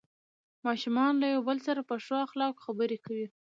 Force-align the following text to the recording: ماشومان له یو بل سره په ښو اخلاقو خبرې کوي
ماشومان 0.67 1.13
له 1.21 1.27
یو 1.33 1.41
بل 1.47 1.57
سره 1.67 1.81
په 1.89 1.95
ښو 2.03 2.15
اخلاقو 2.27 2.63
خبرې 2.65 2.97
کوي 3.05 3.27